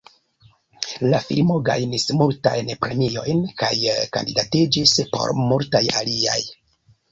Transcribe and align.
La 1.11 1.19
filmo 1.25 1.57
gajnis 1.67 2.05
multajn 2.21 2.73
premiojn, 2.87 3.45
kaj 3.63 3.71
kandidatiĝis 4.19 4.97
por 5.15 5.37
multaj 5.45 5.85
aliaj. 6.03 6.43